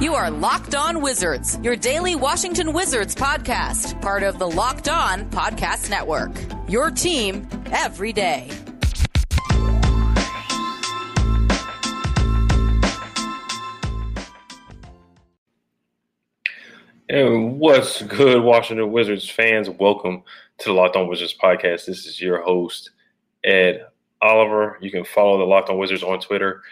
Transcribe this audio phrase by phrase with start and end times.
[0.00, 5.30] You are Locked On Wizards, your daily Washington Wizards podcast, part of the Locked On
[5.30, 6.32] Podcast Network.
[6.68, 8.50] Your team every day.
[17.08, 19.68] And what's good, Washington Wizards fans?
[19.68, 20.22] Welcome
[20.58, 21.86] to the Locked On Wizards podcast.
[21.86, 22.90] This is your host,
[23.44, 23.86] Ed
[24.20, 24.78] Oliver.
[24.80, 26.62] You can follow the Locked On Wizards on Twitter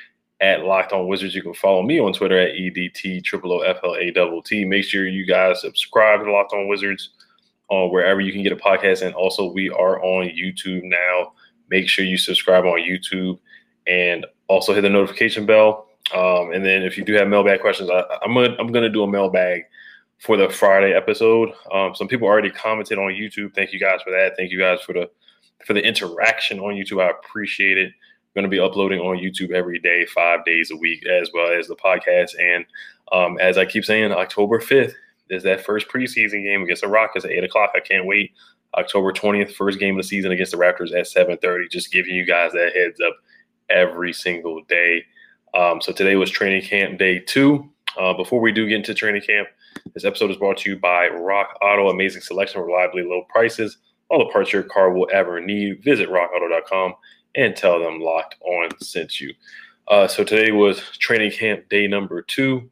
[0.40, 1.34] at Locked On Wizards.
[1.34, 3.22] You can follow me on Twitter at EDT
[4.44, 4.64] T.
[4.64, 7.10] Make sure you guys subscribe to Locked On Wizards
[7.68, 9.02] on wherever you can get a podcast.
[9.02, 11.32] And also, we are on YouTube now.
[11.68, 13.38] Make sure you subscribe on YouTube
[13.86, 15.86] and also hit the notification bell.
[16.14, 19.02] Um, and then if you do have mailbag questions, I, am gonna I'm gonna do
[19.02, 19.62] a mailbag
[20.18, 21.50] for the Friday episode.
[21.72, 23.54] Um, some people already commented on YouTube.
[23.54, 24.32] Thank you guys for that.
[24.36, 25.08] Thank you guys for the
[25.64, 27.02] for the interaction on YouTube.
[27.02, 27.92] I appreciate it
[28.40, 31.66] going to be uploading on YouTube every day, five days a week, as well as
[31.66, 32.30] the podcast.
[32.40, 32.64] And
[33.12, 34.94] um, as I keep saying, October 5th
[35.28, 37.72] is that first preseason game against the Rockets at 8 o'clock.
[37.74, 38.32] I can't wait.
[38.76, 41.70] October 20th, first game of the season against the Raptors at 7.30.
[41.70, 43.14] Just giving you guys that heads up
[43.68, 45.04] every single day.
[45.54, 47.68] Um, so today was training camp day two.
[47.98, 49.48] Uh, before we do get into training camp,
[49.92, 51.90] this episode is brought to you by Rock Auto.
[51.90, 55.82] Amazing selection, reliably low prices, all the parts your car will ever need.
[55.82, 56.94] Visit rockauto.com
[57.34, 59.34] and tell them Locked On sent you.
[59.88, 62.70] Uh, so today was training camp day number two.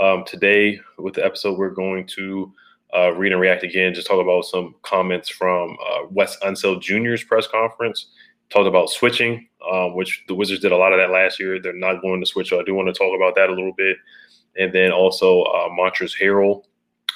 [0.00, 2.52] Um, today, with the episode, we're going to
[2.94, 7.24] uh, read and react again, just talk about some comments from uh, Wes Unseld Jr.'s
[7.24, 8.06] press conference.
[8.50, 11.60] Talked about switching, um, which the Wizards did a lot of that last year.
[11.60, 13.74] They're not going to switch, so I do want to talk about that a little
[13.76, 13.98] bit.
[14.56, 16.64] And then also, uh, Montrezl Harrell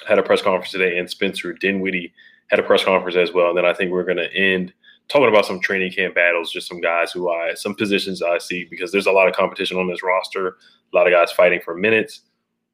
[0.07, 2.13] had a press conference today, and Spencer Dinwiddie
[2.47, 3.49] had a press conference as well.
[3.49, 4.73] And then I think we're going to end
[5.09, 8.65] talking about some training camp battles, just some guys who I, some positions I see
[8.69, 11.75] because there's a lot of competition on this roster, a lot of guys fighting for
[11.75, 12.21] minutes.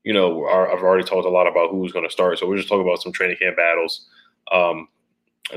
[0.03, 2.39] You know, I've already talked a lot about who's going to start.
[2.39, 4.07] So we're just talking about some training camp battles
[4.51, 4.87] um,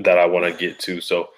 [0.01, 1.01] that I want to get to.
[1.01, 1.29] So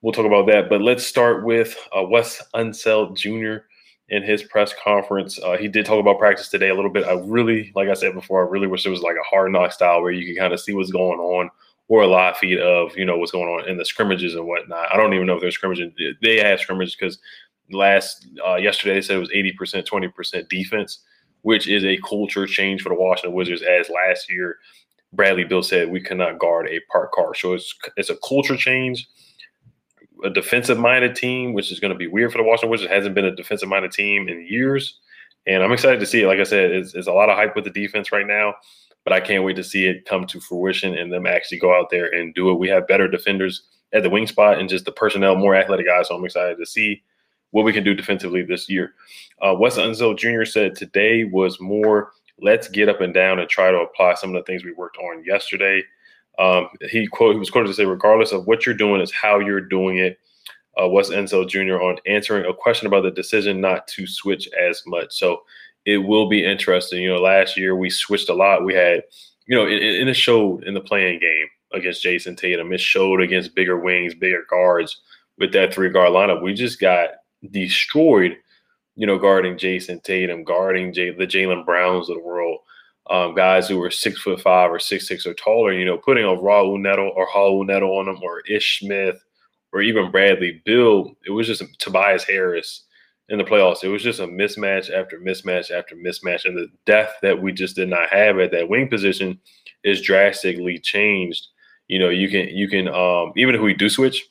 [0.00, 0.68] we'll talk about that.
[0.68, 3.64] But let's start with uh, Wes Unseld Jr.
[4.08, 5.40] in his press conference.
[5.42, 7.04] Uh, he did talk about practice today a little bit.
[7.04, 9.72] I really, like I said before, I really wish it was like a hard knock
[9.72, 11.50] style where you can kind of see what's going on
[11.92, 14.90] or a live feed of you know what's going on in the scrimmages and whatnot.
[14.90, 15.92] I don't even know if they're scrimmaging.
[16.22, 17.18] They have scrimmages because
[17.70, 21.00] last uh, yesterday they said it was eighty percent, twenty percent defense,
[21.42, 23.60] which is a culture change for the Washington Wizards.
[23.60, 24.56] As last year,
[25.12, 29.06] Bradley Beal said we cannot guard a park car, so it's it's a culture change.
[30.24, 33.14] A defensive minded team, which is going to be weird for the Washington Wizards, hasn't
[33.14, 34.98] been a defensive minded team in years.
[35.46, 36.26] And I'm excited to see it.
[36.26, 38.54] Like I said, it's, it's a lot of hype with the defense right now
[39.04, 41.90] but I can't wait to see it come to fruition and them actually go out
[41.90, 42.58] there and do it.
[42.58, 43.62] We have better defenders
[43.92, 46.08] at the wing spot and just the personnel, more athletic guys.
[46.08, 47.02] So I'm excited to see
[47.50, 48.94] what we can do defensively this year.
[49.40, 50.44] Uh, Wes Unseld Jr.
[50.44, 54.34] said today was more let's get up and down and try to apply some of
[54.34, 55.82] the things we worked on yesterday.
[56.38, 59.38] Um, he quote he was quoted to say, regardless of what you're doing, is how
[59.38, 60.18] you're doing it.
[60.80, 61.82] Uh, Wes Unseld Jr.
[61.82, 65.12] on answering a question about the decision not to switch as much.
[65.12, 65.42] So
[65.84, 67.02] it will be interesting.
[67.02, 68.64] You know, last year we switched a lot.
[68.64, 69.02] We had,
[69.46, 72.72] you know, and it showed in the playing game against Jayson Tatum.
[72.72, 75.00] It showed against bigger wings, bigger guards
[75.38, 76.42] with that three guard lineup.
[76.42, 77.10] We just got
[77.50, 78.36] destroyed
[78.94, 82.58] you know, guarding Jayson Tatum, guarding J- the Jaylen Browns of the world,
[83.10, 86.24] um, guys who were six foot five or six six or taller, you know, putting
[86.24, 89.22] a Raul Neto or Raul Neto on them or Ish Smith
[89.72, 91.12] or even Bradley Beal.
[91.26, 92.84] it was just Tobias Harris
[93.32, 93.82] in the playoffs.
[93.82, 96.44] It was just a mismatch after mismatch after mismatch.
[96.44, 99.40] And the depth that we just did not have at that wing position
[99.82, 101.48] is drastically changed.
[101.88, 104.22] You know, you can you can um even if we do switch,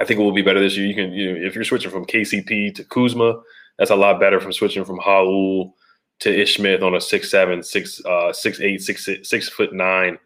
[0.00, 0.86] I think it will be better this year.
[0.86, 3.38] You can you know if you're switching from KCP to Kuzma,
[3.78, 5.72] that's a lot better from switching from Raul
[6.20, 10.18] to Ish Smith on a six seven, six uh six eight, six six foot nine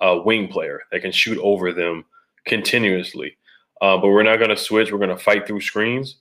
[0.00, 2.04] uh wing player that can shoot over them
[2.44, 3.38] continuously.
[3.80, 4.90] Uh, but we're not going to switch.
[4.90, 6.16] We're going to fight through screens.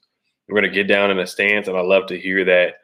[0.48, 2.76] We're going to get down in a stance, and I love to hear that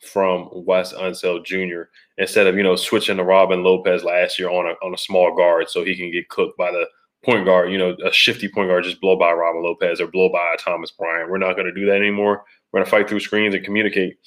[0.00, 1.88] from Wes Unseld Jr.
[2.18, 5.34] instead of you know switching to Robin Lopez last year on a on a small
[5.34, 6.86] guard so he can get cooked by the
[7.24, 7.72] point guard.
[7.72, 10.90] You know, a shifty point guard just blow by Robin Lopez or blow by Thomas
[10.90, 11.30] Bryant.
[11.30, 12.44] We're not going to do that anymore.
[12.72, 14.18] We're going to fight through screens and communicate.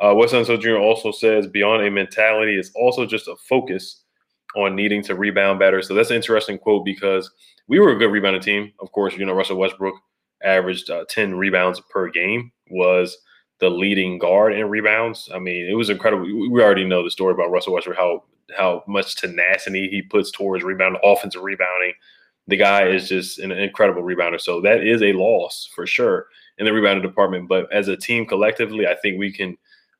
[0.00, 0.76] Uh, Wes Unseld Jr.
[0.76, 4.04] also says beyond a mentality it's also just a focus
[4.56, 5.82] on needing to rebound better.
[5.82, 7.30] So that's an interesting quote because
[7.66, 8.72] we were a good rebounding team.
[8.80, 9.94] Of course, you know, Russell Westbrook
[10.42, 13.16] averaged uh, 10 rebounds per game, was
[13.60, 15.28] the leading guard in rebounds.
[15.34, 16.24] I mean, it was incredible.
[16.24, 18.24] We already know the story about Russell Westbrook, how
[18.56, 21.92] how much tenacity he puts towards rebound, offensive rebounding.
[22.46, 24.40] The guy is just an incredible rebounder.
[24.40, 26.26] So that is a loss for sure
[26.56, 27.46] in the rebounding department.
[27.48, 29.56] But as a team collectively, I think we can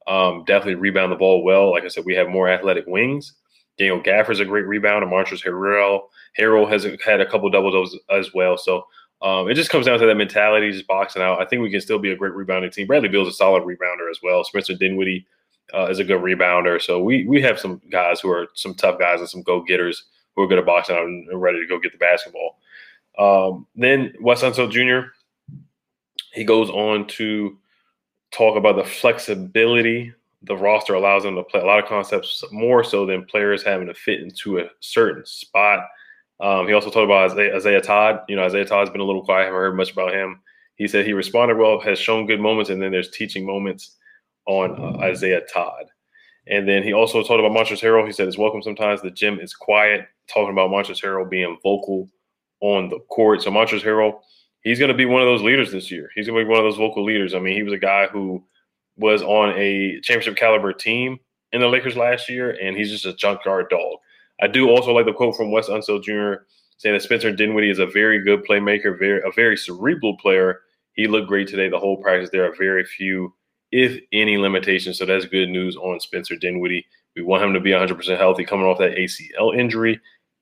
[0.06, 1.70] um, definitely rebound the ball well.
[1.70, 3.34] Like I said, we have more athletic wings.
[3.76, 5.04] Daniel Gafford's a great rebounder.
[5.04, 6.08] Montrezl Harrell,
[6.38, 8.56] Harrell has had a couple double doubles as well.
[8.56, 8.84] So
[9.22, 11.40] um, it just comes down to that mentality, just boxing out.
[11.40, 12.86] I think we can still be a great rebounding team.
[12.86, 14.44] Bradley Beal's a solid rebounder as well.
[14.44, 15.26] Spencer Dinwiddie
[15.74, 16.80] uh, is a good rebounder.
[16.80, 20.04] So we we have some guys who are some tough guys and some go getters
[20.34, 22.58] who are good at boxing out and ready to go get the basketball.
[23.18, 25.08] Um, then Wes Unseld Jr.
[26.32, 27.58] He goes on to
[28.30, 30.12] talk about the flexibility
[30.42, 33.88] the roster allows them to play a lot of concepts more so than players having
[33.88, 35.80] to fit into a certain spot.
[36.40, 38.20] Um, he also talked about Isaiah, Isaiah, Todd.
[38.28, 39.42] You know, Isaiah Todd's been a little quiet.
[39.42, 40.40] I haven't heard much about him.
[40.76, 43.96] He said he responded well, has shown good moments, and then there's teaching moments
[44.46, 45.86] on uh, Isaiah Todd.
[46.46, 48.06] And then he also talked about Montrezl Harrell.
[48.06, 52.08] He said it's welcome sometimes the gym is quiet, talking about Montrezl Harrell being vocal
[52.60, 53.42] on the court.
[53.42, 54.20] So Montrezl Harrell,
[54.62, 56.08] he's going to be one of those leaders this year.
[56.14, 57.34] He's going to be one of those vocal leaders.
[57.34, 58.42] I mean, he was a guy who
[58.96, 61.18] was on a championship caliber team
[61.52, 63.98] in the Lakers last year, and he's just a junkyard dog.
[64.40, 66.44] I do also like the quote from Wes Unseld Jr.
[66.78, 70.60] saying that Spencer Dinwiddie is a very good playmaker, very a very cerebral player.
[70.92, 71.68] He looked great today.
[71.68, 73.34] The whole practice, there are very few,
[73.72, 74.98] if any, limitations.
[74.98, 76.86] So that's good news on Spencer Dinwiddie.
[77.16, 80.00] We want him to be 100% healthy coming off that ACL injury,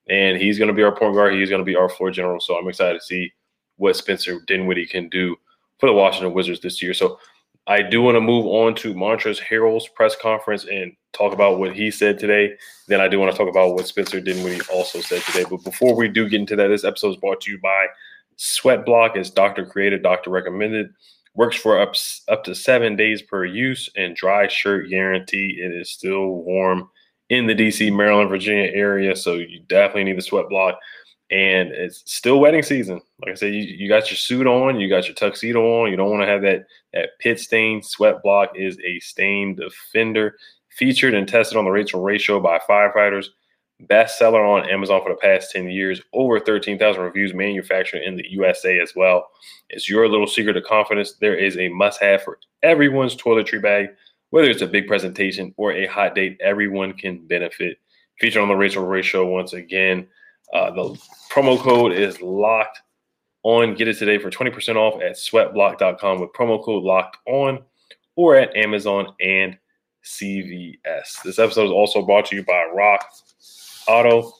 [0.09, 1.33] and he's going to be our point guard.
[1.33, 2.39] He's going to be our floor general.
[2.39, 3.33] So I'm excited to see
[3.77, 5.35] what Spencer Dinwiddie can do
[5.79, 6.93] for the Washington Wizards this year.
[6.93, 7.19] So
[7.67, 11.75] I do want to move on to Montrezl Harrell's press conference and talk about what
[11.75, 12.53] he said today.
[12.87, 15.43] Then I do want to talk about what Spencer Dinwiddie also said today.
[15.49, 17.87] But before we do get into that, this episode is brought to you by
[18.37, 19.17] Sweat Block.
[19.17, 20.93] It's doctor created, doctor recommended.
[21.35, 21.93] Works for up,
[22.29, 25.59] up to seven days per use and dry shirt guarantee.
[25.61, 26.89] It is still warm
[27.29, 29.13] in the DC, Maryland, Virginia area.
[29.13, 30.79] So you definitely need the Sweat Block
[31.29, 33.01] and it's still wedding season.
[33.21, 35.91] Like I said, you, you got your suit on, you got your tuxedo on.
[35.91, 37.83] You don't want to have that that pit stain.
[37.83, 40.35] Sweat Block is a stain defender,
[40.69, 43.27] featured and tested on the Rachael Ray Show by firefighters.
[43.85, 48.79] Bestseller on Amazon for the past 10 years, over 13,000 reviews manufactured in the USA
[48.79, 49.27] as well.
[49.69, 51.13] It's your little secret of confidence.
[51.13, 53.89] There is a must have for everyone's toiletry bag,
[54.31, 57.77] whether it's a big presentation or a hot date, everyone can benefit.
[58.19, 60.07] Featured on the Rachael Ray Show once again.
[60.53, 61.01] Uh, the
[61.31, 62.81] promo code is locked
[63.43, 63.75] on.
[63.75, 67.59] Get it today for 20% off at sweatblock.com with promo code locked on
[68.15, 69.57] or at Amazon and
[70.03, 71.21] CVS.
[71.23, 73.05] This episode is also brought to you by Rock
[73.87, 74.31] Auto.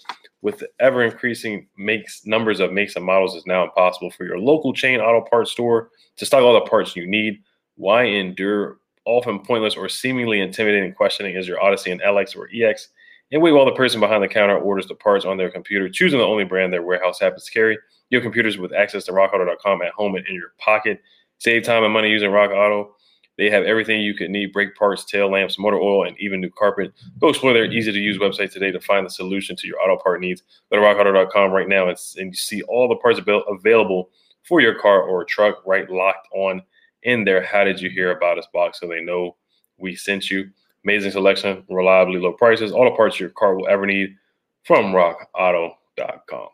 [0.41, 4.39] With the ever increasing makes numbers of makes and models, is now impossible for your
[4.39, 7.41] local chain auto parts store to stock all the parts you need.
[7.75, 12.89] Why endure often pointless or seemingly intimidating questioning as your Odyssey and LX or EX
[13.31, 16.19] and wait while the person behind the counter orders the parts on their computer, choosing
[16.19, 17.77] the only brand their warehouse happens to carry.
[18.09, 21.01] Your computers with access to rockauto.com at home and in your pocket.
[21.39, 22.95] Save time and money using Rock Auto.
[23.37, 26.49] They have everything you could need brake parts, tail lamps, motor oil, and even new
[26.49, 26.91] carpet.
[27.19, 30.01] Go explore their easy to use website today to find the solution to your auto
[30.01, 30.41] part needs.
[30.71, 34.09] Go to rockauto.com right now and, and see all the parts available
[34.43, 36.63] for your car or truck right locked on
[37.03, 37.43] in there.
[37.43, 39.35] How did you hear about us box so they know
[39.77, 40.49] we sent you?
[40.83, 44.15] Amazing selection, reliably low prices, all the parts your car will ever need
[44.63, 46.47] from rockauto.com.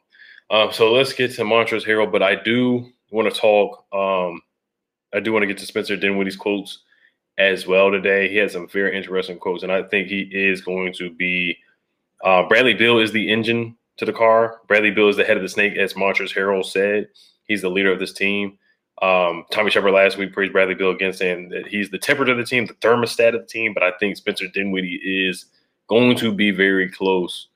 [0.50, 3.86] Um, so let's get to Montrezl Harrell, but I do want to talk.
[3.94, 4.42] Um,
[5.14, 6.80] I do want to get to Spencer Dinwiddie's quotes
[7.38, 8.30] as well today.
[8.30, 11.58] He had some very interesting quotes, and I think he is going to be.
[12.24, 14.62] Uh, Bradley Beal is the engine to the car.
[14.68, 17.08] Bradley Beal is the head of the snake, as Montrezl Harrell said.
[17.48, 18.58] He's the leader of this team.
[19.02, 22.38] Um, Tommy Sheppard last week praised Bradley Beal again, saying that he's the temperature of
[22.38, 23.74] the team, the thermostat of the team.
[23.74, 25.46] But I think Spencer Dinwiddie is
[25.88, 27.48] going to be very close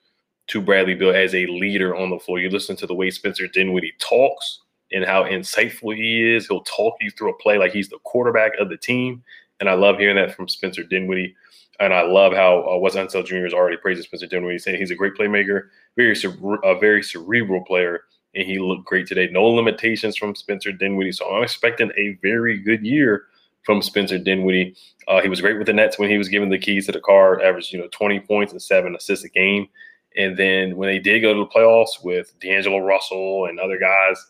[0.48, 2.38] to Bradley Beal as a leader on the floor.
[2.38, 4.60] You listen to the way Spencer Dinwiddie talks
[4.92, 6.46] and how insightful he is.
[6.46, 9.22] He'll talk you through a play like he's the quarterback of the team.
[9.60, 11.36] And I love hearing that from Spencer Dinwiddie.
[11.80, 13.44] And I love how uh, Wes Unseld Jr.
[13.44, 16.16] has already praised Spencer Dinwiddie, saying he's a great playmaker, very
[16.64, 18.02] a very cerebral player,
[18.38, 19.28] and he looked great today.
[19.32, 21.10] No limitations from Spencer Dinwiddie.
[21.10, 23.24] So I'm expecting a very good year
[23.64, 24.76] from Spencer Dinwiddie.
[25.08, 27.00] Uh, he was great with the Nets when he was given the keys to the
[27.00, 29.68] car, averaged you know 20 points and seven assists a game.
[30.16, 34.24] And then when they did go to the playoffs with D'Angelo Russell and other guys,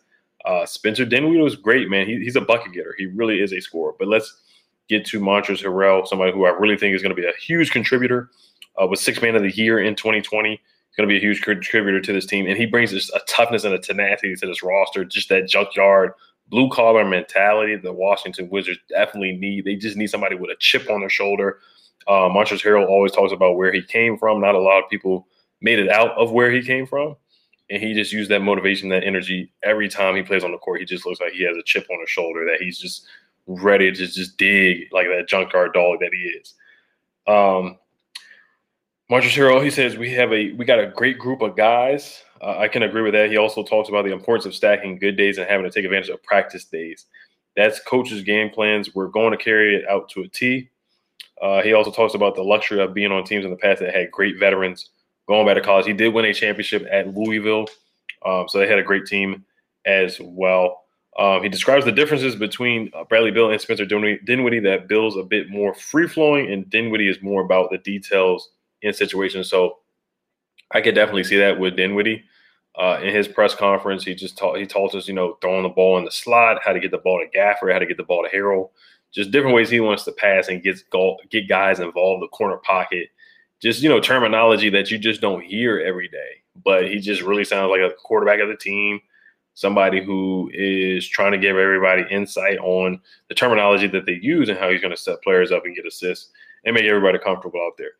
[0.46, 2.06] uh, Spencer Dinwiddie was great, man.
[2.06, 2.94] He, he's a bucket getter.
[2.96, 3.92] He really is a scorer.
[3.98, 4.40] But let's
[4.88, 7.70] get to Montrezl Harrell, somebody who I really think is going to be a huge
[7.70, 8.30] contributor.
[8.80, 10.60] Uh, with six man of the year in 2020, he's
[10.98, 13.64] going to be a huge contributor to this team, and he brings just a toughness
[13.64, 15.04] and a tenacity to this roster.
[15.04, 16.12] Just that junkyard
[16.48, 19.64] blue collar mentality the Washington Wizards definitely need.
[19.64, 21.60] They just need somebody with a chip on their shoulder.
[22.06, 24.40] Uh, Montrezl Harrell always talks about where he came from.
[24.40, 25.28] Not a lot of people
[25.60, 27.16] made it out of where he came from.
[27.70, 30.80] And he just used that motivation, that energy every time he plays on the court.
[30.80, 33.06] He just looks like he has a chip on his shoulder, that he's just
[33.46, 36.54] ready to just dig like that junkyard dog that he is.
[37.26, 37.76] Um,
[39.10, 42.22] Montrezl Harrell, he says we have a we got a great group of guys.
[42.42, 43.30] Uh, I can agree with that.
[43.30, 46.10] He also talks about the importance of stacking good days and having to take advantage
[46.10, 47.06] of practice days.
[47.56, 48.94] That's coaches' game plans.
[48.94, 50.68] We're going to carry it out to a T.
[51.40, 53.94] Uh, he also talks about the luxury of being on teams in the past that
[53.94, 54.90] had great veterans
[55.26, 55.86] going back to college.
[55.86, 57.66] He did win a championship at Louisville,
[58.26, 59.44] um, so they had a great team
[59.86, 60.82] as well.
[61.18, 64.60] Um, he describes the differences between uh, Bradley Beal and Spencer Dinwiddie.
[64.60, 68.50] That Beal's a bit more free flowing, and Dinwiddie is more about the details
[68.82, 69.48] in situations.
[69.48, 69.78] So
[70.72, 72.24] I could definitely see that with Dinwiddie.
[72.78, 75.68] Uh, in his press conference, he just taught he taught us, you know, throwing the
[75.68, 78.04] ball in the slot, how to get the ball to Gafford, how to get the
[78.04, 78.70] ball to Harrell,
[79.12, 80.78] just different ways he wants to pass and get
[81.30, 83.08] get guys involved, the corner pocket,
[83.60, 86.42] just you know terminology that you just don't hear every day.
[86.64, 89.00] But he just really sounds like a quarterback of the team,
[89.54, 94.58] somebody who is trying to give everybody insight on the terminology that they use and
[94.58, 96.30] how he's going to set players up and get assists
[96.64, 97.92] and make everybody comfortable out there.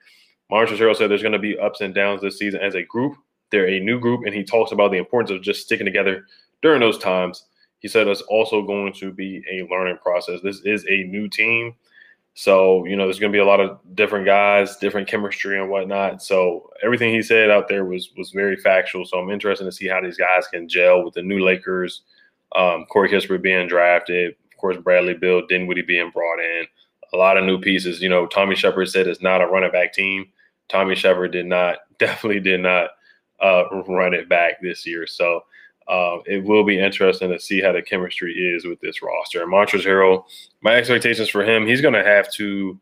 [0.50, 3.17] Montrezl Harrell said there's going to be ups and downs this season as a group.
[3.50, 6.25] They're a new group, and he talks about the importance of just sticking together
[6.62, 7.45] during those times.
[7.81, 10.40] He said it's also going to be a learning process.
[10.43, 11.75] This is a new team.
[12.35, 15.71] So, you know, there's going to be a lot of different guys, different chemistry and
[15.71, 16.23] whatnot.
[16.23, 19.05] So, everything he said out there was was very factual.
[19.05, 22.02] So, I'm interested to see how these guys can gel with the new Lakers.
[22.55, 26.67] Um, Corey Kispert being drafted, of course, Bradley Beal, Dinwiddie being brought in,
[27.12, 28.00] a lot of new pieces.
[28.00, 30.26] You know, Tommy Sheppard said it's not a running back team.
[30.69, 32.91] Tommy Sheppard did not, definitely did not
[33.41, 35.07] uh, run it back this year.
[35.07, 35.43] So,
[35.89, 39.43] um, it will be interesting to see how the chemistry is with this roster.
[39.43, 40.25] And Montrezl Harrell,
[40.61, 42.79] my expectations for him, he's going to have to,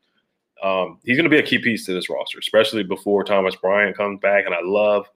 [0.61, 3.97] um, he's going to be a key piece to this roster, especially before Thomas Bryant
[3.97, 4.45] comes back.
[4.45, 5.07] And I love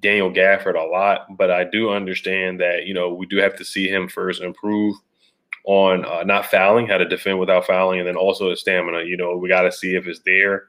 [0.00, 3.64] Daniel Gafford a lot, but I do understand that, you know, we do have to
[3.66, 4.96] see him first improve
[5.64, 9.02] on uh, not fouling, how to defend without fouling, and then also his stamina.
[9.02, 10.68] You know, we got to see if it's there.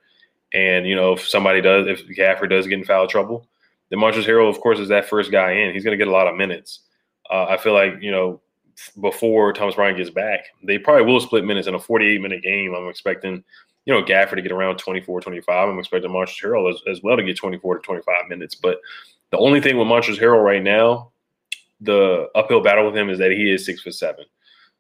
[0.54, 3.48] And, you know, if somebody does, if Gafford does get in foul trouble,
[3.90, 5.74] then Montrezl Harrell, of course, is that first guy in.
[5.74, 6.82] He's going to get a lot of minutes.
[7.30, 8.42] Uh, I feel like you know
[9.02, 12.74] before Thomas Bryant gets back, they probably will split minutes in a 48 minute game.
[12.74, 13.44] I'm expecting
[13.86, 15.70] you know Gafford to get around 24, 25.
[15.70, 18.56] I'm expecting Montrezl Harrell as, as, well to get 24 to 25 minutes.
[18.56, 18.80] But
[19.32, 21.12] the only thing with Montrezl Harrell right now,
[21.82, 24.26] the uphill battle with him is that he is six foot seven.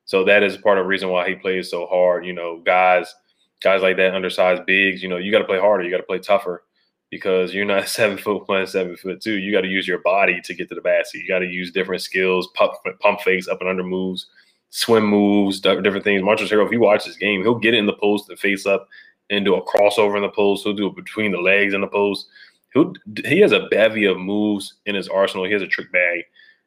[0.05, 2.25] So that is part of the reason why he plays so hard.
[2.25, 3.13] You know, guys,
[3.61, 5.01] guys like that, undersized bigs.
[5.01, 5.83] You know, you got to play harder.
[5.83, 6.63] You got to play tougher
[7.09, 9.37] because you're not seven foot one, seven foot two.
[9.37, 11.19] You got to use your body to get to the basket.
[11.19, 14.27] You got to use different skills, pump, pump fakes, up and under moves,
[14.69, 16.21] swim moves, different things.
[16.21, 18.87] Montrezl Harrell, if you watch this game, he'll get in the post and face up
[19.29, 20.63] and do a crossover in the post.
[20.63, 22.27] He'll do it between the legs in the post.
[22.73, 22.93] He'll,
[23.25, 25.45] he has a bevy of moves in his arsenal.
[25.45, 26.23] He has a trick bag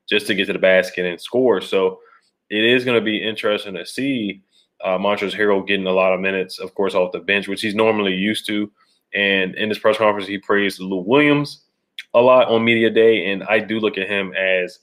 [0.08, 1.60] just to get to the basket and score.
[1.60, 2.00] So
[2.50, 4.42] it is going to be interesting to see
[4.84, 7.74] uh, Montrezl Harrell getting a lot of minutes, of course, off the bench, which he's
[7.74, 8.70] normally used to.
[9.14, 11.64] And in this press conference, he praised Lou Williams
[12.14, 14.78] a lot on media day, and I do look at him as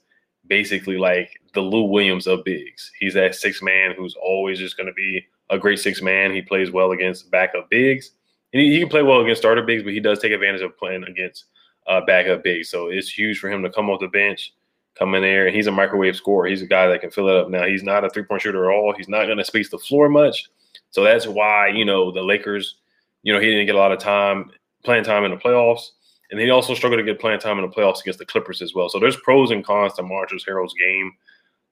[0.46, 2.90] basically like the Lou Williams of bigs.
[2.98, 6.32] He's that six man who's always just going to be a great six man.
[6.32, 8.12] He plays well against backup bigs,
[8.52, 10.76] and he, he, can play well against starter bigs, but he does take advantage of
[10.78, 11.46] playing against
[11.86, 12.70] uh, backup bigs.
[12.70, 14.52] So it's huge for him to come off the bench,
[14.98, 16.46] come in there, and he's a microwave scorer.
[16.46, 17.50] He's a guy that can fill it up.
[17.50, 18.94] Now he's not a three point shooter at all.
[18.96, 20.48] He's not going to space the floor much
[20.90, 22.76] So that's why, you know, the Lakers,
[23.22, 24.50] you know, he didn't get a lot of time,
[24.84, 25.90] playing time in the playoffs.
[26.30, 28.74] And he also struggled to get playing time in the playoffs against the Clippers as
[28.74, 28.88] well.
[28.88, 31.12] So there's pros and cons to Montrezl Harrell's game.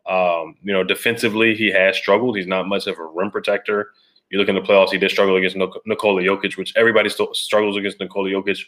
[0.06, 2.36] Um, you know, defensively, he has struggled.
[2.36, 3.90] He's not much of a rim protector.
[4.30, 7.76] You look in the playoffs, he did struggle against Nikola Jokic, which everybody still struggles
[7.76, 8.60] against Nikola Jokic.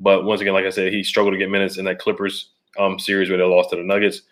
[0.00, 2.98] But once again, like I said, he struggled to get minutes in that Clippers um,
[2.98, 4.22] series where they lost to the Nuggets.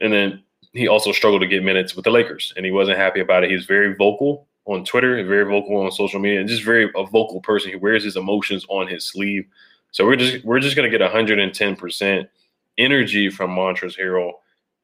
[0.00, 3.20] And then he also struggled to get minutes with the Lakers, and he wasn't happy
[3.20, 3.50] about it.
[3.50, 7.04] He was very vocal on Twitter, very vocal on social media, and just very a
[7.04, 7.70] vocal person.
[7.70, 9.46] He wears his emotions on his sleeve.
[9.90, 12.28] So we're just we're just gonna get 110 percent
[12.76, 14.32] energy from Montrezl Harrell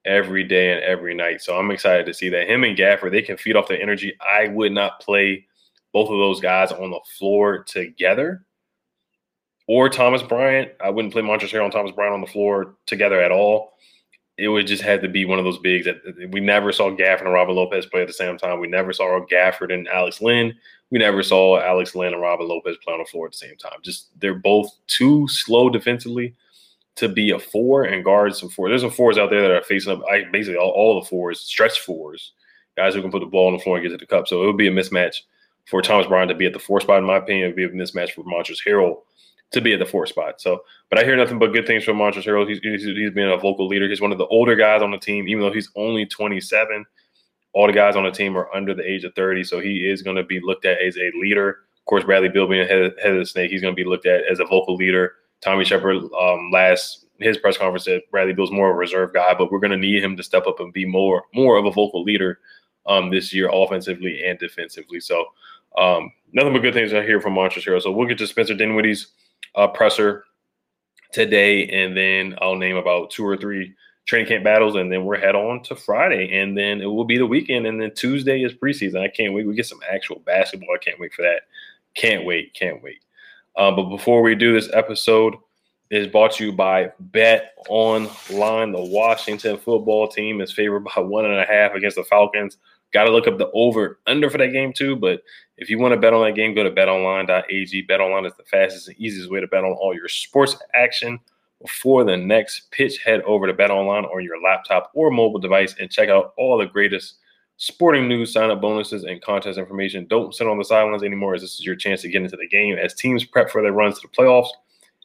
[0.05, 1.43] every day and every night.
[1.43, 4.17] So I'm excited to see that him and Gafford they can feed off the energy.
[4.21, 5.47] I would not play
[5.93, 8.45] both of those guys on the floor together.
[9.67, 10.73] Or Thomas Bryant.
[10.83, 13.73] I wouldn't play Montrezl and Thomas Bryant on the floor together at all.
[14.37, 17.23] It would just have to be one of those bigs that we never saw Gafford
[17.23, 18.59] and Robin Lopez play at the same time.
[18.59, 20.55] We never saw Gafford and Alex Len.
[20.91, 23.57] We never saw Alex Len and Robin Lopez play on the floor at the same
[23.57, 23.79] time.
[23.83, 26.35] Just they're both too slow defensively
[26.97, 28.69] to be a four and guard some four.
[28.69, 30.03] There's some fours out there that are facing up.
[30.11, 32.33] I basically all, all the fours, stretch fours,
[32.77, 34.29] guys who can put the ball on the floor and get to the cup.
[34.29, 35.23] So it would be a mismatch
[35.67, 36.99] for Thomas Bryant to be at the four spot.
[36.99, 38.99] In my opinion, it would be a mismatch for Montrezl Harrell
[39.53, 40.41] to be at the four spot.
[40.41, 42.49] So, but I hear nothing but good things from Montrezl Harrell.
[42.49, 43.89] He's, he's, he's been a vocal leader.
[43.89, 46.85] He's one of the older guys on the team, even though he's only 27.
[47.53, 50.03] All the guys on the team are under the age of 30, so he is
[50.03, 51.51] going to be looked at as a leader.
[51.51, 54.07] Of course, Bradley Beal being head, head of the snake, he's going to be looked
[54.07, 58.51] at as a vocal leader Tommy Sheppard um, last his press conference said Bradley Beal's
[58.51, 60.73] more of a reserve guy, but we're going to need him to step up and
[60.73, 62.41] be more more of a vocal leader
[62.87, 65.01] um, this year, offensively and defensively.
[65.01, 65.25] So
[65.79, 67.83] um, nothing but good things I hear from Montrezl Harrell.
[67.83, 69.09] So we'll get to Spencer Dinwiddie's
[69.55, 70.25] uh, presser
[71.13, 73.75] today, and then I'll name about two or three
[74.07, 77.19] training camp battles, and then we're head on to Friday, and then it will be
[77.19, 79.01] the weekend, and then Tuesday is preseason.
[79.01, 79.47] I can't wait.
[79.47, 80.75] We get some actual basketball.
[80.75, 81.43] I can't wait for that.
[81.95, 82.55] Can't wait.
[82.55, 83.01] Can't wait.
[83.57, 85.37] Um, but before we do this episode,
[85.91, 88.73] is brought to you by Bet Online.
[88.73, 92.57] The Washington football team is favored by one and a half against the Falcons.
[92.93, 94.97] Got to look up the over under for that game too.
[94.97, 95.23] But
[95.57, 97.87] if you want to bet on that game, go to betonline.ag.
[97.87, 101.21] BetOnline is the fastest and easiest way to bet on all your sports action.
[101.63, 105.91] Before the next pitch, head over to BetOnline on your laptop or mobile device and
[105.91, 107.17] check out all the greatest
[107.57, 110.07] sporting news, sign up bonuses, and contest information.
[110.09, 112.49] Don't sit on the sidelines anymore, as this is your chance to get into the
[112.49, 114.49] game as teams prep for their runs to the playoffs.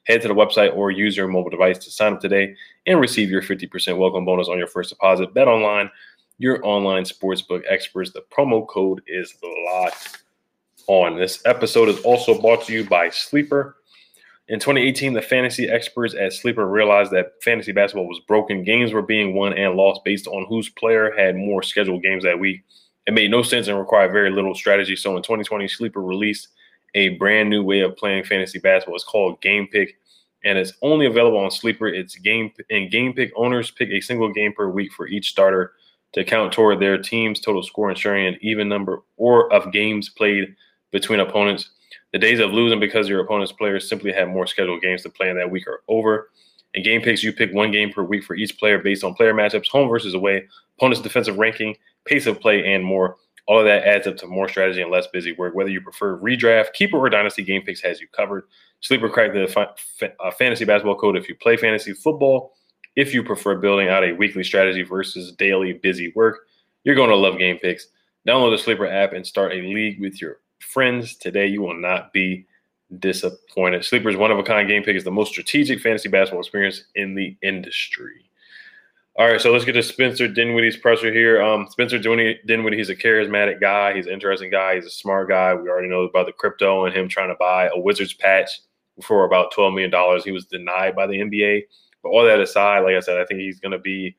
[0.06, 2.56] Head to the website or use your mobile device to sign up today
[2.88, 5.34] and receive your 50% welcome bonus on your first deposit.
[5.36, 5.92] Bet online,
[6.40, 8.12] your online sportsbook experts.
[8.12, 10.24] The promo code is locked
[10.90, 11.16] on.
[11.16, 13.78] This episode is also brought to you by Sleeper.
[14.48, 18.64] In 2018, the fantasy experts at Sleeper realized that fantasy basketball was broken.
[18.64, 22.40] Games were being won and lost based on whose player had more scheduled games that
[22.40, 22.64] week.
[23.06, 24.96] It made no sense and required very little strategy.
[24.96, 26.48] So in 2020, Sleeper released
[26.96, 28.96] a brand new way of playing fantasy basketball.
[28.96, 29.96] It's called Game Pick,
[30.44, 31.88] and it's only available on Sleeper.
[31.88, 35.74] It's game and Game Pick owners pick a single game per week for each starter
[36.14, 40.56] to count toward their team's total score, ensuring an even number or of games played
[40.92, 41.70] between opponents.
[42.12, 45.30] The days of losing because your opponent's players simply have more scheduled games to play
[45.30, 46.32] in that week are over.
[46.74, 49.34] In game picks, you pick one game per week for each player based on player
[49.34, 50.48] matchups, home versus away,
[50.78, 51.76] opponent's defensive ranking,
[52.06, 53.18] pace of play, and more.
[53.48, 55.56] All of that adds up to more strategy and less busy work.
[55.56, 58.44] Whether you prefer redraft, keeper, or dynasty, Game Picks has you covered.
[58.82, 62.54] Sleeper crack the fa- uh, fantasy basketball code if you play fantasy football.
[62.96, 66.42] If you prefer building out a weekly strategy versus daily busy work,
[66.84, 67.88] you're going to love Game Picks.
[68.28, 71.48] Download the Sleeper app and start a league with your friends today.
[71.48, 72.46] You will not be
[72.98, 73.86] disappointed.
[73.86, 77.16] Sleeper's one of a kind game pick is the most strategic fantasy basketball experience in
[77.16, 78.30] the industry.
[79.18, 81.42] All right, so let's get to Spencer Dinwiddie's presser here.
[81.42, 83.94] Um, Spencer Dinwiddie, he's a charismatic guy.
[83.94, 84.76] He's an interesting guy.
[84.76, 85.54] He's a smart guy.
[85.54, 88.62] We already know about the crypto and him trying to buy a Wizards patch
[89.04, 90.22] for about $12 million.
[90.24, 91.64] He was denied by the NBA.
[92.02, 94.16] But all that aside, like I said, I think he's going to be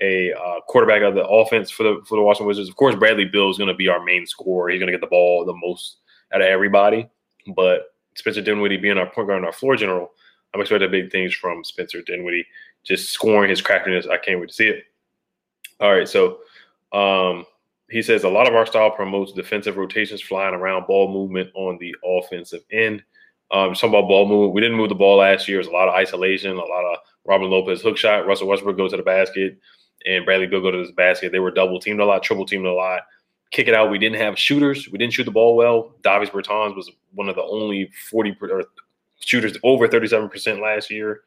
[0.00, 2.68] a uh, quarterback of the offense for the for the Washington Wizards.
[2.68, 4.70] Of course, Bradley Beal is going to be our main scorer.
[4.70, 5.98] He's going to get the ball the most
[6.32, 7.08] out of everybody.
[7.54, 10.12] But Spencer Dinwiddie being our point guard and our floor general,
[10.54, 12.46] I'm expecting big things from Spencer Dinwiddie.
[12.84, 14.06] Just scoring his craftiness.
[14.06, 14.84] I can't wait to see it.
[15.80, 16.38] All right, so
[16.92, 17.46] um,
[17.90, 21.78] he says a lot of our style promotes defensive rotations, flying around, ball movement on
[21.78, 23.02] the offensive end.
[23.50, 25.58] Um, talking about ball movement, we didn't move the ball last year.
[25.58, 28.26] It was a lot of isolation, a lot of Robin Lopez hook shot.
[28.26, 29.58] Russell Westbrook go to the basket
[30.06, 31.32] and Bradley Beal go to this basket.
[31.32, 33.02] They were double teamed a lot, triple teamed a lot.
[33.50, 33.90] Kick it out.
[33.90, 34.88] We didn't have shooters.
[34.90, 35.92] We didn't shoot the ball well.
[36.02, 38.64] Davis Bertans was one of the only 40 or
[39.18, 41.22] shooters over 37% last year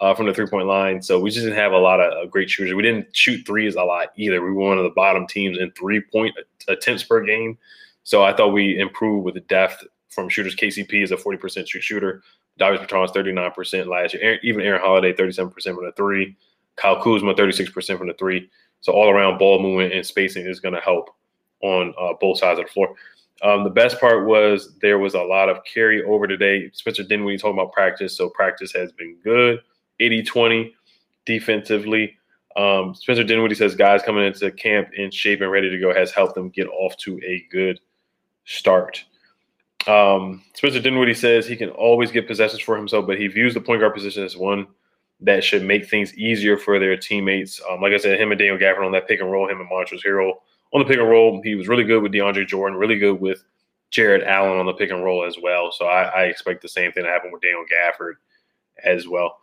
[0.00, 1.00] uh, from the three point line.
[1.00, 2.74] So we just didn't have a lot of uh, great shooters.
[2.74, 4.42] We didn't shoot threes a lot either.
[4.42, 6.34] We were one of the bottom teams in three point
[6.68, 7.56] attempts per game.
[8.04, 10.56] So I thought we improved with the depth from shooters.
[10.56, 12.22] KCP is a 40% shoot shooter.
[12.58, 14.38] Davis Bertans 39% last year.
[14.42, 16.36] Even Aaron Holiday 37% from the three.
[16.76, 18.48] Kyle Kuzma 36% from the three.
[18.80, 21.10] So all around ball movement and spacing is going to help
[21.62, 22.94] on uh, both sides of the floor.
[23.42, 26.70] Um, the best part was there was a lot of carry over today.
[26.72, 29.60] Spencer Dinwiddie talking about practice, so practice has been good.
[30.00, 30.72] 80-20
[31.26, 32.16] defensively.
[32.56, 36.12] Um, Spencer Dinwiddie says guys coming into camp in shape and ready to go has
[36.12, 37.80] helped them get off to a good
[38.44, 39.04] start.
[39.88, 43.60] Um, Spencer Dinwiddie says he can always get possessions for himself, but he views the
[43.60, 44.66] point guard position as one
[45.22, 47.60] that should make things easier for their teammates.
[47.70, 49.70] Um, like I said, him and Daniel Gafford on that pick and roll, him and
[49.70, 50.34] Montrezl Harrell
[50.72, 51.40] on the pick and roll.
[51.42, 53.44] He was really good with DeAndre Jordan, really good with
[53.90, 55.70] Jarrett Allen on the pick and roll as well.
[55.70, 58.14] So I, I expect the same thing to happen with Daniel Gafford
[58.84, 59.38] as well.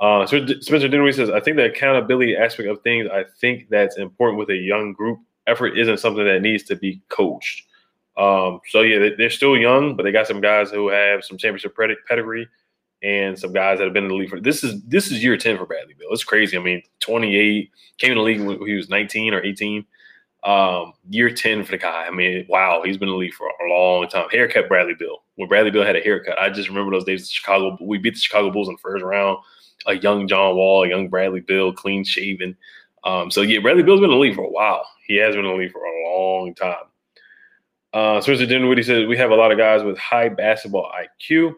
[0.00, 3.96] Uh, so Spencer Dinwiddie says, I think the accountability aspect of things, I think that's
[3.98, 5.20] important with a young group.
[5.46, 7.66] Effort isn't something that needs to be coached.
[8.16, 11.76] Um, so yeah, they're still young, but they got some guys who have some championship
[12.08, 12.48] pedigree
[13.02, 15.36] and some guys that have been in the league for this is this is year
[15.36, 16.08] 10 for Bradley Beal.
[16.12, 16.56] It's crazy.
[16.56, 19.84] I mean, 28 came in the league when he was 19 or 18.
[20.44, 22.04] Um, year 10 for the guy.
[22.06, 24.28] I mean, wow, he's been in the league for a long time.
[24.30, 25.18] Haircut Bradley Beal.
[25.36, 27.76] When Bradley Beal had a haircut, I just remember those days in Chicago.
[27.80, 29.38] We beat the Chicago Bulls in the first round.
[29.86, 32.56] A young John Wall, a young Bradley Beal, clean shaven.
[33.04, 34.84] Um, so yeah, Bradley Beal's been in the league for a while.
[35.06, 36.84] He has been in the league for a long time.
[37.92, 41.56] Uh, Spencer Dinwiddie says we have a lot of guys with high basketball IQ.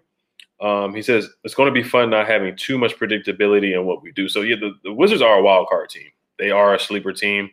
[0.64, 4.02] Um, he says it's going to be fun not having too much predictability in what
[4.02, 4.28] we do.
[4.28, 6.08] So yeah, the, the Wizards are a wild card team.
[6.38, 7.50] They are a sleeper team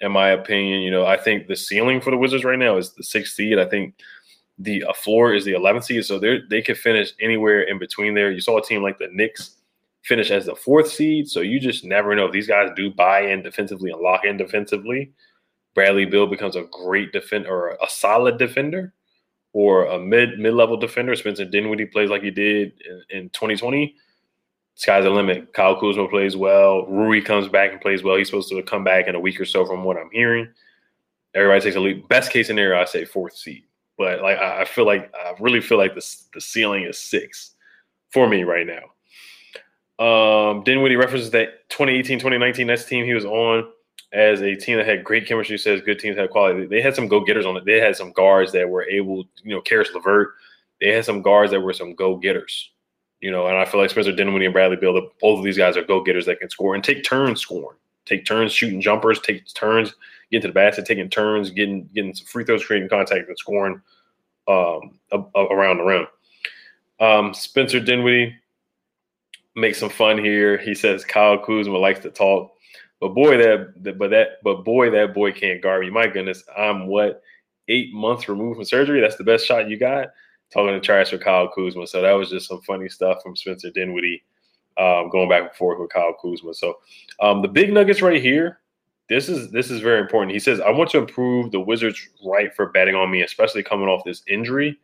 [0.00, 0.82] in my opinion.
[0.82, 3.60] You know, I think the ceiling for the Wizards right now is the sixth seed.
[3.60, 3.94] I think
[4.58, 8.14] the uh, floor is the 11th seed, so they they could finish anywhere in between
[8.14, 8.32] there.
[8.32, 9.56] You saw a team like the Knicks
[10.02, 13.20] finish as the fourth seed, so you just never know if these guys do buy
[13.20, 15.12] in defensively and lock in defensively.
[15.74, 18.94] Bradley Beal becomes a great defender or a solid defender
[19.52, 21.14] or a mid mid level defender.
[21.16, 22.72] Spencer Dinwiddie plays like he did
[23.10, 23.94] in, in 2020
[24.78, 25.52] sky's the limit.
[25.52, 26.86] Kyle Kuzma plays well.
[26.86, 28.16] Rui comes back and plays well.
[28.16, 30.48] He's supposed to come back in a week or so, from what I'm hearing.
[31.34, 32.08] Everybody takes a leap.
[32.08, 33.64] Best case scenario, I say fourth seed.
[33.98, 37.54] But like I feel like I really feel like the the ceiling is six
[38.10, 38.84] for me right now.
[39.98, 43.68] Um, Dinwiddie references that 2018, 2019 that's team he was on
[44.12, 45.58] as a team that had great chemistry.
[45.58, 46.66] Says good teams have quality.
[46.66, 47.64] They had some go getters on it.
[47.64, 50.34] They had some guards that were able, you know, Caris LeVert.
[50.80, 52.70] They had some guards that were some go getters.
[53.20, 55.76] You know, and I feel like Spencer Dinwiddie and Bradley Beal, both of these guys
[55.76, 59.52] are go getters that can score and take turns scoring, take turns shooting jumpers, take
[59.54, 59.94] turns
[60.30, 63.80] getting to the basket, taking turns getting getting some free throws, creating contact, and scoring
[64.46, 64.98] um,
[65.34, 66.06] around the rim.
[67.00, 68.36] Um, Spencer Dinwiddie
[69.56, 70.56] makes some fun here.
[70.56, 72.52] He says Kyle Kuzma likes to talk,
[73.00, 75.90] but boy, that but that but boy, that boy can't guard me.
[75.90, 77.22] My goodness, I'm what
[77.68, 79.00] eight months removed from surgery.
[79.00, 80.08] That's the best shot you got
[80.52, 81.86] talking to trash with Kyle Kuzma.
[81.86, 84.22] So that was just some funny stuff from Spencer Dinwiddie
[84.78, 86.54] um, going back and forth with Kyle Kuzma.
[86.54, 86.78] So
[87.20, 88.60] um, the big nuggets right here.
[89.08, 90.32] This is this is very important.
[90.32, 93.88] He says, "I want to improve the Wizards' right for betting on me, especially coming
[93.88, 94.78] off this injury."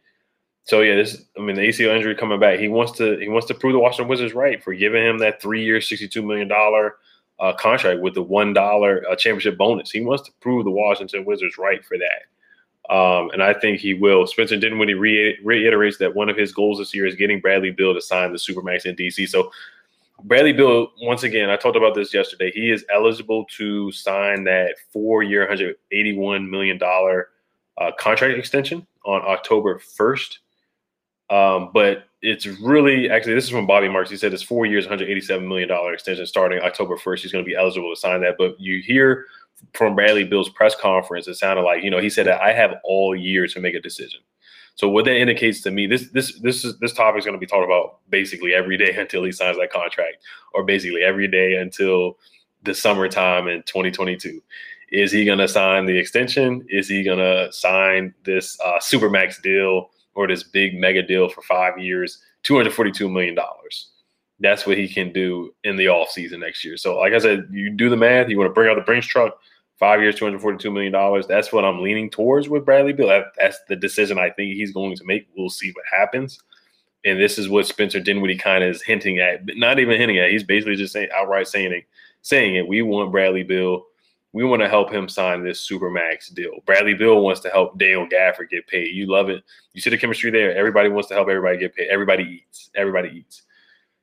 [0.63, 2.59] So yeah, this I mean the ACL injury coming back.
[2.59, 5.43] He wants to he wants to prove the Washington Wizards right for giving him that
[5.43, 6.95] three year, sixty two million dollar
[7.41, 9.91] uh, contract with the one dollar uh, championship bonus.
[9.91, 12.95] He wants to prove the Washington Wizards right for that.
[12.95, 14.27] Um, and I think he will.
[14.27, 17.95] Spencer Dinwiddie re- reiterates that one of his goals this year is getting Bradley Beal
[17.95, 19.27] to sign the Supermax in DC.
[19.29, 19.51] So
[20.25, 22.51] Bradley Beal, once again, I talked about this yesterday.
[22.51, 25.49] He is eligible to sign that four-year,
[25.93, 30.39] $181 million uh, contract extension on October 1st.
[31.31, 34.09] Um, but it's really actually this is from Bobby Marks.
[34.09, 37.19] He said it's four years, $187 million extension starting October 1st.
[37.21, 38.37] He's going to be eligible to sign that.
[38.39, 39.27] But you hear
[39.75, 42.77] from Bradley Beal's press conference, it sounded like you know he said that I have
[42.83, 44.21] all year to make a decision.
[44.75, 47.41] So what that indicates to me, this this this is this topic is going to
[47.41, 50.17] be talked about basically every day until he signs that contract,
[50.55, 52.19] or basically every day until
[52.63, 54.41] the summertime in 2022.
[54.91, 56.65] Is he going to sign the extension?
[56.71, 61.43] Is he going to sign this uh, supermax deal or this big mega deal for
[61.43, 63.91] five years, 242 million dollars?
[64.41, 66.77] That's what he can do in the off season next year.
[66.77, 68.29] So, like I said, you do the math.
[68.29, 69.39] You want to bring out the Brinks truck
[69.79, 71.27] five years, two hundred forty-two million dollars.
[71.27, 72.93] That's what I'm leaning towards with Bradley.
[72.93, 75.29] That, that's the decision I think he's going to make.
[75.37, 76.39] We'll see what happens.
[77.05, 80.19] And this is what Spencer Dinwiddie kind of is hinting at, but not even hinting
[80.19, 80.31] at.
[80.31, 81.85] He's basically just saying outright saying it,
[82.23, 82.67] saying it.
[82.67, 83.85] We want Bradley Beal.
[84.35, 86.55] We want to help him sign this super max deal.
[86.67, 88.93] Bradley Beal wants to help Dale Gafford get paid.
[88.93, 89.45] You love it.
[89.75, 90.53] You see the chemistry there.
[90.57, 91.87] Everybody wants to help everybody get paid.
[91.89, 92.69] Everybody eats.
[92.75, 93.43] Everybody eats.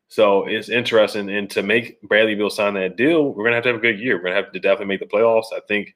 [0.07, 1.29] So it's interesting.
[1.29, 3.99] And to make Bradley Beal sign that deal, we're gonna have to have a good
[3.99, 4.15] year.
[4.15, 5.51] We're gonna have to definitely make the playoffs.
[5.53, 5.95] I think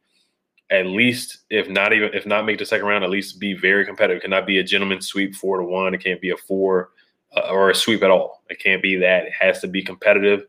[0.70, 3.86] at least if not even if not make the second round, at least be very
[3.86, 4.18] competitive.
[4.18, 5.94] It cannot be a gentleman sweep four to one.
[5.94, 6.90] It can't be a four
[7.38, 8.44] uh, or a sweep at all.
[8.50, 9.28] It can't be that.
[9.28, 10.46] It has to be competitive.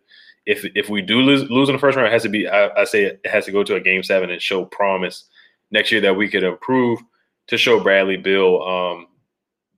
[0.47, 2.49] If if we do lose, lose in the first round, it has to be.
[2.49, 5.25] I, I say it has to go to a game seven and show promise
[5.71, 7.01] next year that we could improve
[7.49, 9.09] to show Bradley Beal um,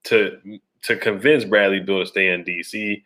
[0.04, 0.38] to
[0.82, 3.02] to convince Bradley Beal to stay in DC,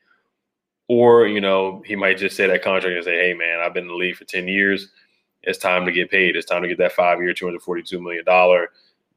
[0.88, 3.84] or you know he might just say that contract and say, "Hey man, I've been
[3.84, 4.90] in the league for ten years.
[5.42, 6.36] It's time to get paid.
[6.36, 8.70] It's time to get that five year, two hundred forty two million dollar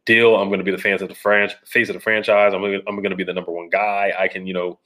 [0.05, 0.35] deal.
[0.35, 2.53] I'm going to be the fans of the franchise, face of the franchise.
[2.53, 4.13] I'm gonna, I'm going to be the number one guy.
[4.17, 4.79] I can you know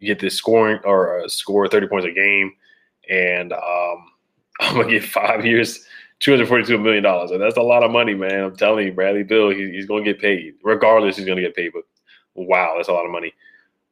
[0.00, 2.52] get this scoring or uh, score thirty points a game,
[3.08, 4.06] and um,
[4.60, 5.84] I'm gonna get five years."
[6.20, 8.44] two hundred forty-two million dollars, and that's a lot of money, man.
[8.44, 11.16] I'm telling you, Bradley Beal, he, he's to get paid regardless.
[11.16, 11.84] He's to get paid, but
[12.34, 13.32] wow, that's a lot of money.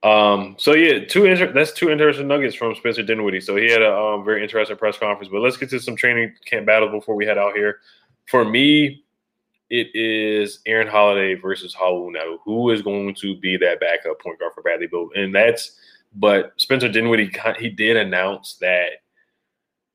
[0.03, 3.41] Um, so yeah, two inter- that's two interesting nuggets from Spencer Dinwiddie.
[3.41, 5.31] So he had a um, very interesting press conference.
[5.31, 7.79] But let's get to some training camp battles before we head out here.
[8.27, 9.05] For me,
[9.71, 12.39] it is Aaron Holiday versus Raul Neto.
[12.45, 15.09] Who is going to be that backup point guard for Bradley Beal?
[15.17, 15.79] And that's
[16.15, 19.03] but Spencer Dinwiddie he did announce that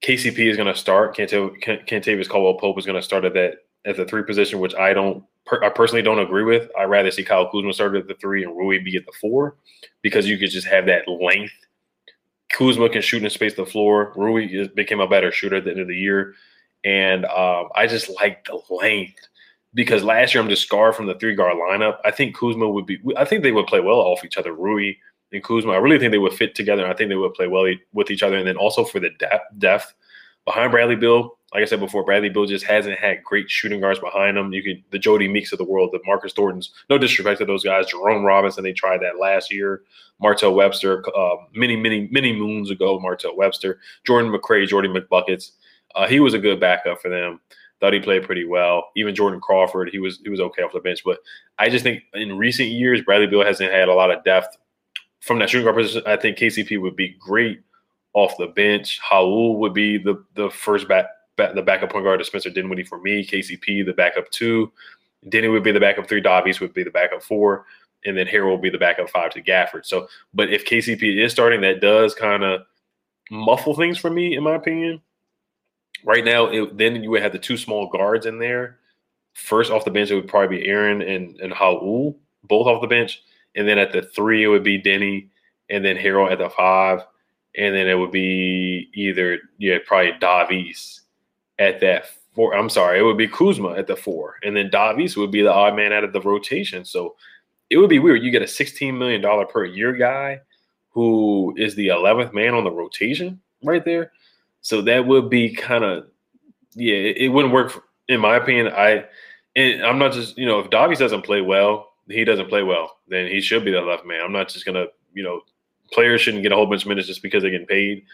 [0.03, 1.15] KCP is going to start.
[1.15, 4.93] Kentavious Caldwell Pope is going to start at that at the three position, which I
[4.93, 5.23] don't.
[5.45, 6.69] Per, I personally don't agree with.
[6.77, 9.55] I'd rather see Kyle Kuzma start at the three and Rui be at the four,
[10.01, 11.53] because you could just have that length.
[12.51, 14.13] Kuzma can shoot in space the floor.
[14.15, 16.33] Rui became a better shooter at the end of the year,
[16.83, 19.27] and um, I just like the length
[19.73, 21.97] because last year I'm just scarred from the three guard lineup.
[22.03, 22.99] I think Kuzma would be.
[23.17, 24.53] I think they would play well off each other.
[24.53, 24.95] Rui
[25.31, 25.71] and Kuzma.
[25.71, 26.87] I really think they would fit together.
[26.87, 28.37] I think they would play well with each other.
[28.37, 29.11] And then also for the
[29.57, 29.93] depth,
[30.45, 33.99] behind Bradley Beal, like I said before, Bradley Beal just hasn't had great shooting guards
[33.99, 34.53] behind him.
[34.53, 36.71] You could the Jodie Meeks of the world, the Marcus Thorntons.
[36.89, 37.87] No disrespect to those guys.
[37.87, 39.83] Jerome Robinson, they tried that last year.
[40.21, 42.99] Martell Webster, uh, many, many, many moons ago.
[42.99, 45.51] Martell Webster, Jordan McRae, Jordan McBuckets.
[45.95, 47.41] Uh, he was a good backup for them.
[47.81, 48.91] Thought he played pretty well.
[48.95, 51.03] Even Jordan Crawford, he was he was okay off the bench.
[51.03, 51.17] But
[51.57, 54.55] I just think in recent years, Bradley Beal hasn't had a lot of depth
[55.21, 57.61] from that shooting guard position, I think KCP would be great
[58.13, 58.99] off the bench.
[59.09, 61.05] Raul would be the the first back,
[61.37, 63.25] back the backup point guard to Spencer Dinwiddie for me.
[63.25, 64.71] KCP the backup two.
[65.27, 66.21] Deni would be the backup three.
[66.21, 67.65] Davis would be the backup four,
[68.05, 69.85] and then Harrell will be the backup five to Gafford.
[69.85, 72.61] So, but if KCP is starting, that does kind of
[73.29, 75.01] muffle things for me, in my opinion.
[76.03, 78.79] Right now, it, then you would have the two small guards in there.
[79.35, 82.87] First off the bench, it would probably be Aaron and and Raul, both off the
[82.87, 83.21] bench.
[83.55, 85.29] And then at the three, it would be Deni,
[85.69, 87.01] and then Harrell at the five,
[87.57, 91.01] and then it would be either yeah probably Davis
[91.59, 92.55] at that four.
[92.55, 95.51] I'm sorry, it would be Kuzma at the four, and then Davis would be the
[95.51, 96.85] odd man out of the rotation.
[96.85, 97.15] So
[97.69, 98.23] it would be weird.
[98.23, 100.41] You get a 16 million dollar per year guy
[100.89, 104.11] who is the 11th man on the rotation right there.
[104.59, 106.07] So that would be kind of
[106.75, 108.67] yeah, it, it, wouldn't work in my opinion.
[108.67, 109.05] I
[109.55, 112.99] and I'm not just you know if Davis doesn't play well, he doesn't play well,
[113.07, 114.21] then he should be the left man.
[114.21, 115.41] I'm not just gonna, you know,
[115.91, 118.05] players shouldn't get a whole bunch of minutes just because they're getting paid.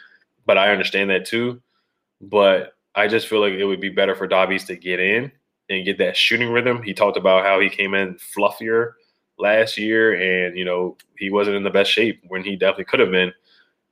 [0.45, 1.61] But I understand that too.
[2.21, 5.31] But I just feel like it would be better for Davis to get in
[5.69, 6.81] and get that shooting rhythm.
[6.81, 8.93] He talked about how he came in fluffier
[9.37, 12.99] last year, and you know he wasn't in the best shape when he definitely could
[12.99, 13.33] have been.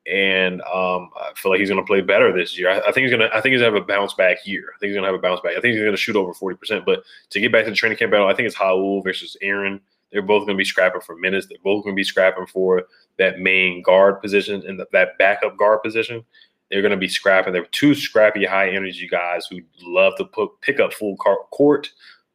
[0.07, 2.69] And um, I feel like he's going to play better this year.
[2.69, 3.35] I, I, think he's going to.
[3.35, 4.65] I think he's going to have a bounce back year.
[4.75, 5.53] I think he's going to have a bounce back.
[5.57, 6.85] I think he's going to shoot over forty percent.
[6.85, 9.81] But to get back to the training camp battle, I think it's Raul versus Aaron.
[10.11, 11.47] They're both going to be scrapping for minutes.
[11.47, 12.83] They're both going to be scrapping for
[13.17, 16.23] that main guard position and the, that backup guard position.
[16.71, 17.53] They're going to be scrapping.
[17.53, 21.91] They're two scrappy, high energy guys who love to put pick up full court.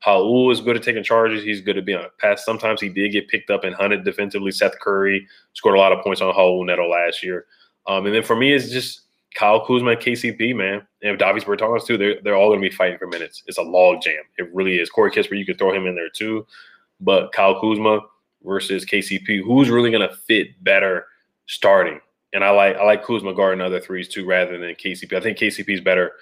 [0.07, 1.45] Raul is good at taking charges.
[1.45, 2.45] He's good at being on a pass.
[2.45, 4.51] Sometimes he did get picked up and hunted defensively.
[4.51, 7.47] Seth Curry scored a lot of points on Raul Neto last year.
[7.87, 9.03] Um, and then for me, it's just
[9.35, 11.99] Kyle Kuzma, KCP, man, and Davis Bertans too.
[11.99, 13.43] They're they're all going to be fighting for minutes.
[13.47, 14.23] It's a log jam.
[14.39, 14.91] It really is.
[14.91, 16.47] Corey Kispert, you could throw him in there too.
[17.01, 18.01] But Kyle Kuzma
[18.45, 21.07] versus KCP, who's really going to fit better
[21.47, 22.01] starting?
[22.33, 25.13] And I like I like Kuzma guarding other threes too, rather than KCP.
[25.15, 26.13] I think KCP is better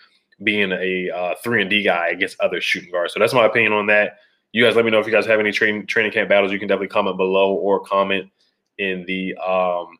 [0.42, 3.12] being a uh, three and D guy against other shooting guards.
[3.12, 4.18] So that's my opinion on that.
[4.52, 6.52] You guys, let me know if you guys have any training training camp battles.
[6.52, 8.30] You can definitely comment below or comment
[8.78, 9.98] in the um,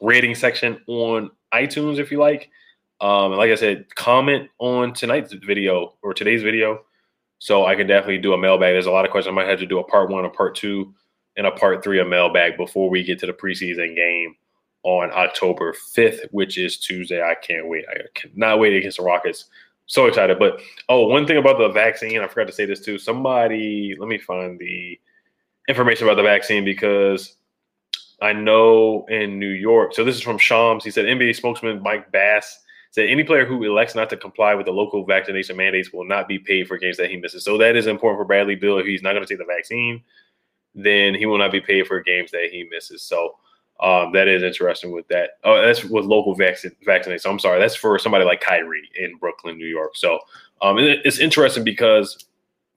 [0.00, 2.50] rating section on iTunes if you like.
[3.00, 6.80] Um, like I said, comment on tonight's video or today's video
[7.40, 8.74] so I can definitely do a mailbag.
[8.74, 9.32] There's a lot of questions.
[9.32, 10.94] I might have to do a part one, a part two,
[11.36, 14.36] and a part three of mailbag before we get to the preseason game
[14.82, 17.22] on October 5th, which is Tuesday.
[17.22, 17.86] I can't wait.
[17.90, 19.46] I cannot wait against the Rockets.
[19.86, 20.38] So excited.
[20.38, 22.98] But oh, one thing about the vaccine, I forgot to say this too.
[22.98, 25.00] Somebody, let me find the
[25.66, 27.36] information about the vaccine because
[28.20, 29.94] I know in New York.
[29.94, 30.84] So this is from Shams.
[30.84, 34.66] He said NBA spokesman Mike Bass said any player who elects not to comply with
[34.66, 37.44] the local vaccination mandates will not be paid for games that he misses.
[37.44, 38.78] So that is important for Bradley Beal.
[38.78, 40.02] If he's not going to take the vaccine,
[40.74, 43.02] then he will not be paid for games that he misses.
[43.02, 43.36] So
[43.80, 45.30] um, that is interesting with that.
[45.44, 47.20] Oh, that's with local vaccine vaccination.
[47.20, 49.96] So I'm sorry, that's for somebody like Kyrie in Brooklyn, New York.
[49.96, 50.18] So
[50.60, 52.26] um, it's interesting because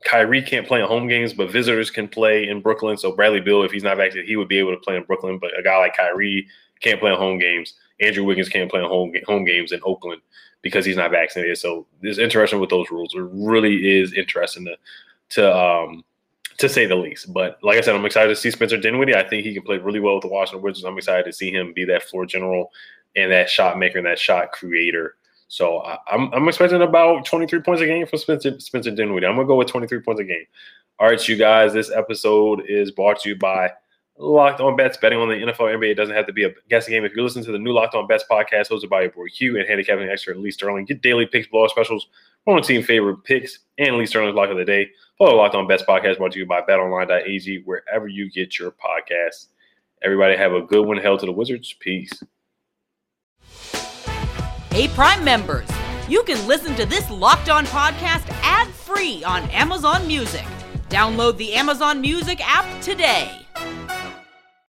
[0.06, 2.98] Kyrie can't play in home games, but visitors can play in Brooklyn.
[2.98, 5.40] So Bradley Beal, if he's not vaccinated, he would be able to play in Brooklyn.
[5.40, 6.48] But a guy like Kyrie
[6.84, 7.74] can't play home games.
[8.00, 10.22] Andrew Wiggins can't play home home games in Oakland
[10.62, 11.58] because he's not vaccinated.
[11.58, 13.14] So it's interesting with those rules.
[13.14, 14.76] It really is interesting to
[15.30, 16.04] to um
[16.58, 17.34] to say the least.
[17.34, 19.16] But like I said, I'm excited to see Spencer Dinwiddie.
[19.16, 20.86] I think he can play really well with the Washington Wizards.
[20.86, 22.72] I'm excited to see him be that floor general
[23.16, 25.16] and that shot maker and that shot creator
[25.54, 29.28] so I, am I'm, I'm expecting about 23 points a game from Spencer Spencer Dinwiddie.
[29.28, 30.46] I'm gonna go with 23 points a game.
[30.98, 31.74] All right, you guys.
[31.74, 33.70] This episode is brought to you by
[34.18, 34.98] Locked On Bets.
[34.98, 37.04] Betting on the NFL NBA doesn't have to be a guessing game.
[37.04, 39.58] If you're listening to the new Locked On Bets podcast hosted by your boy Q
[39.58, 42.08] and handicapping expert Lee Sterling, get daily picks, blowout specials,
[42.44, 44.90] one team favorite picks, and Lee Sterling's lock of the day.
[45.18, 49.48] Follow Locked On Bets podcast brought to you by BetOnline.ag wherever you get your podcasts.
[50.04, 50.98] Everybody have a good one.
[50.98, 51.74] Hell to the Wizards.
[51.80, 52.12] Peace.
[54.72, 55.68] Hey, Prime members,
[56.10, 60.46] you can listen to this Locked On podcast ad free on Amazon Music.
[60.90, 63.40] Download the Amazon Music app today.